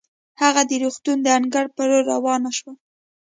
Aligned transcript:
هغه 0.41 0.61
د 0.69 0.71
روغتون 0.83 1.17
د 1.23 1.27
انګړ 1.37 1.65
په 1.75 1.81
لورې 1.89 2.07
روانه 2.11 2.51
شوه. 2.57 2.73